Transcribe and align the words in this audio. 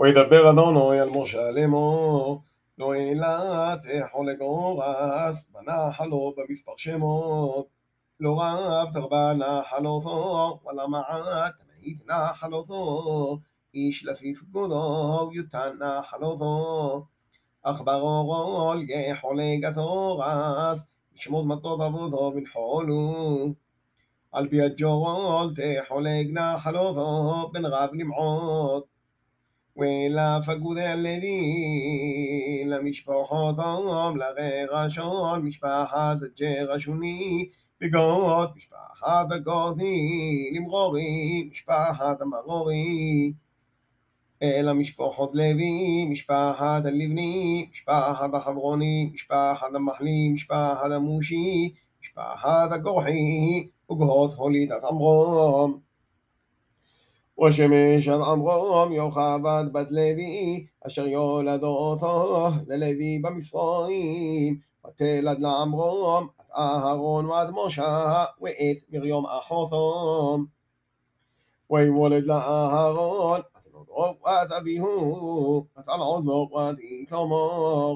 וידבר 0.00 0.50
אדוני 0.50 1.00
על 1.00 1.10
משה 1.10 1.50
לאמור, 1.50 2.42
לא 2.78 2.94
אילת 2.94 3.80
תחול 4.06 4.30
לגורס, 4.30 5.50
בנחלו 5.50 6.34
במספר 6.36 6.72
שמות, 6.76 7.66
לא 8.20 8.40
רב 8.40 8.88
תרבה 8.92 9.32
נחלותו, 9.34 10.60
ולה 10.66 10.86
מעט 10.86 11.52
תמעיט 11.58 12.10
נחלותו, 12.10 13.38
איש 13.74 14.04
לפיף 14.04 14.42
גודו, 14.42 15.30
יותן 15.32 15.70
נחלותו, 15.80 17.06
אך 17.62 17.80
ברורול 17.84 18.84
יחולג 18.90 19.64
התורס, 19.64 20.90
ישמוד 21.14 21.46
מטות 21.46 21.80
עבודו 21.80 22.32
ונחולו. 22.36 23.54
על 24.32 24.48
פי 24.48 24.62
הג'ורול 24.62 25.54
תחולג 25.54 26.30
נחלותו, 26.32 27.50
בין 27.52 27.66
רב 27.66 27.90
למעוט. 27.92 28.95
ולפקוד 29.76 30.78
הלוי, 30.78 32.64
למשפחות 32.66 33.58
הום, 33.58 34.16
לרשון, 34.16 35.42
משפחת 35.42 36.16
הג'רשוני, 36.22 37.48
בגוד, 37.80 38.50
משפחת 38.56 39.32
הגותי, 39.32 40.50
למרורי, 40.54 41.48
משפחת 41.52 42.20
המרורי. 42.20 43.32
אל 44.42 44.68
המשפחות 44.68 45.34
לוי, 45.34 46.04
משפחת 46.04 46.84
הלבני, 46.84 47.66
משפחת 47.72 48.34
החברוני, 48.34 49.10
משפחת 49.14 49.74
המחלי, 49.74 50.28
משפחת 50.28 50.90
המושי, 50.90 51.74
משפחת 52.02 52.72
הגורחי, 52.72 53.66
וגהות 53.90 54.34
הולידת 54.34 54.84
עמרום. 54.84 55.85
ושמש 57.44 58.08
עד 58.08 58.20
עמרום 58.20 58.92
יוכבד 58.92 59.64
בת 59.72 59.90
לוי, 59.90 60.66
אשר 60.86 61.06
יולדותו 61.06 62.48
ללוי 62.66 63.18
במצרים. 63.22 64.58
ותלד 64.86 65.38
לעמרום 65.38 66.28
את 66.40 66.50
אהרון 66.56 67.26
ועד 67.26 67.50
משה, 67.50 68.24
ואת 68.40 68.76
מרים 68.92 69.26
אחותו. 69.26 70.38
ויוולד 71.70 72.26
לאהרון 72.26 73.40
את 73.40 73.72
נודעו 73.72 74.14
ואת 74.24 74.52
אביהו, 74.52 75.66
את 75.78 75.88
אלעזר 75.88 76.52
ואת 76.52 76.78
איתמר. 76.78 77.94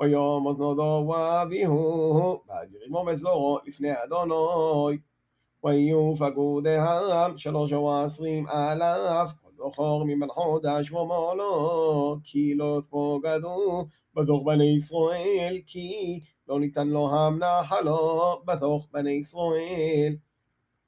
ויומות 0.00 0.58
נודעו 0.58 1.08
ואביהו, 1.08 2.40
והגרימו 2.48 3.04
מזורו 3.04 3.58
לפני 3.66 3.92
אדוני. 4.04 4.98
ויהיו 5.64 6.14
פקודיהם 6.18 7.38
שלוש 7.38 7.72
ועשרים 7.72 8.48
אלף, 8.48 9.30
כל 9.42 9.50
זכור 9.56 10.04
מבין 10.04 10.28
חודש 10.28 10.92
ומעלו, 10.92 12.16
כי 12.24 12.54
לא 12.54 12.82
תפוגדו 12.86 13.86
בתוך 14.14 14.42
בני 14.44 14.76
ישראל, 14.76 15.58
כי 15.66 16.20
לא 16.48 16.60
ניתן 16.60 16.88
לו 16.88 17.10
המנחלו 17.14 18.42
בתוך 18.44 18.88
בני 18.92 19.10
ישראל. 19.10 20.16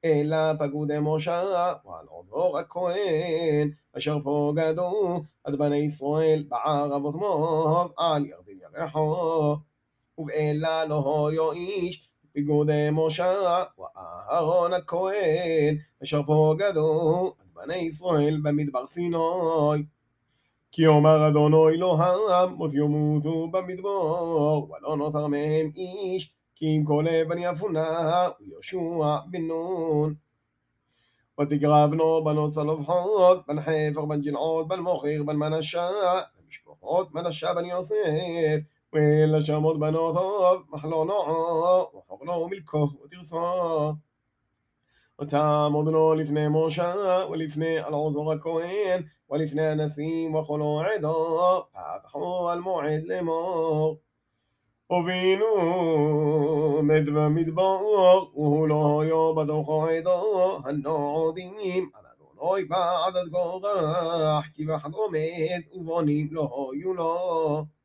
אלא 0.04 0.36
פקודי 0.58 0.96
משה 1.00 1.42
ועל 1.84 2.06
עוזרו 2.08 2.58
הכהן, 2.58 3.70
אשר 3.96 4.18
פוגדו 4.24 5.22
עד 5.44 5.56
בני 5.56 5.76
ישראל 5.76 6.44
בערבות 6.48 7.14
מוב 7.14 7.92
על 7.96 8.26
ירדים 8.26 8.58
ירחו. 8.62 9.56
ובאלה 10.18 10.84
לא 10.84 11.28
היו 11.28 11.52
פקודי 12.36 12.88
משה 12.92 13.64
ואהרון 13.78 14.72
הכהן, 14.72 15.76
אשר 16.02 16.22
פוגדו 16.22 17.32
עד 17.38 17.46
בני 17.54 17.76
ישראל 17.76 18.40
במדבר 18.42 18.86
סיני. 18.86 19.16
כי 20.72 20.86
אומר 20.86 21.28
אדוני 21.28 21.76
אלוהם, 21.76 22.54
מות 22.54 22.74
ימותו 22.74 23.48
במדבר, 23.48 24.64
ולא 24.64 24.96
נותר 24.96 25.26
מהם 25.26 25.70
איש, 25.76 26.32
כי 26.54 26.76
אם 26.76 26.84
כל 26.84 27.04
בן 27.28 27.38
יפונה, 27.38 28.28
ויהושע 28.40 29.16
בן 29.30 29.42
נון. 29.42 30.14
ותקרבנו 31.40 32.24
בנות 32.24 32.50
צלופחות, 32.50 33.46
בן 33.48 33.60
חפר, 33.60 34.04
בן 34.04 34.20
ג'לעוד, 34.20 34.68
בן 34.68 34.80
מוכר, 34.80 35.22
בן 35.26 35.36
מנשה, 35.36 35.88
ומשפחות 36.44 37.14
מנשה 37.14 37.54
בן 37.54 37.64
יוסף, 37.64 38.60
ולשמות 38.96 39.78
בנותיו, 39.80 40.60
מחלונו, 40.68 41.12
וחורנו 41.94 42.48
מלכו 42.48 42.88
ותרסו. 43.04 43.92
ותעמודנו 45.20 46.14
לפני 46.14 46.46
משה, 46.50 46.94
ולפני 47.30 47.78
אלעזר 47.78 48.30
הכהן, 48.32 49.02
ולפני 49.30 49.66
הנשיאים 49.66 50.34
וכל 50.34 50.60
עדו, 50.94 51.62
פתחו 51.72 52.50
על 52.50 52.60
מועד 52.60 53.02
לאמור. 53.04 53.96
הובינו 54.86 55.46
מת 56.82 57.04
במדבר, 57.04 57.78
והוא 58.34 58.68
לא 58.68 59.00
היו 59.02 59.34
בתוכו 59.34 59.86
עדו, 59.86 60.58
הנועדים 60.64 61.90
על 61.94 62.04
אדוני 62.06 62.64
בעדת 62.64 63.28
גורח, 63.30 64.46
כי 64.54 64.64
בחד 64.64 64.92
עומד, 64.92 65.60
ובונים 65.74 66.28
לא 66.30 66.70
היו 66.72 66.94
לו. 66.94 67.75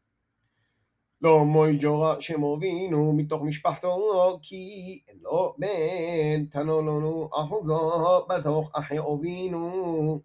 לא 1.21 1.45
מוי 1.45 1.77
ג'ורה 1.81 2.21
שמובינו 2.21 3.13
מתוך 3.13 3.41
משפחתו, 3.41 4.39
כי 4.41 5.01
אין 5.07 5.17
לו 5.21 5.55
בן, 5.57 6.45
תנו 6.45 6.81
לנו 6.81 7.29
אחוזו 7.33 8.25
בתוך 8.29 8.71
אחי 8.73 8.99
אבינו. 8.99 10.21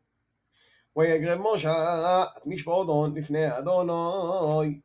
ויגרב 0.97 1.41
משה 1.55 2.25
את 2.37 2.47
משפחתו 2.47 3.07
לפני 3.15 3.59
אדוני. 3.59 4.81